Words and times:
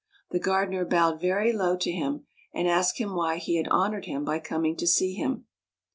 The 0.31 0.39
gardener 0.39 0.83
bowed 0.83 1.21
very 1.21 1.53
low 1.53 1.77
to 1.77 1.91
him, 1.91 2.25
and 2.55 2.67
asked 2.67 2.97
him 2.97 3.13
why 3.13 3.35
he 3.37 3.57
had 3.57 3.67
honored 3.67 4.05
him 4.05 4.25
by 4.25 4.39
coming 4.39 4.75
to 4.77 4.87
see 4.87 5.13
him. 5.13 5.45